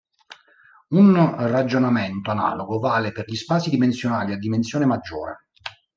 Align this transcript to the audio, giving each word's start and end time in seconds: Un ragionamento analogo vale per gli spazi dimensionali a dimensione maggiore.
Un 0.93 1.35
ragionamento 1.37 2.31
analogo 2.31 2.79
vale 2.79 3.11
per 3.11 3.29
gli 3.29 3.35
spazi 3.35 3.69
dimensionali 3.69 4.33
a 4.33 4.37
dimensione 4.39 4.85
maggiore. 4.87 5.49